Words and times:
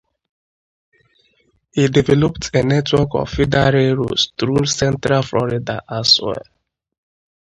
He 1.73 1.87
developed 1.89 2.49
a 2.55 2.63
network 2.63 3.09
of 3.13 3.29
feeder 3.29 3.69
railroads 3.71 4.31
through 4.35 4.65
central 4.65 5.21
Florida 5.21 5.79
as 5.87 6.19
well. 6.19 6.41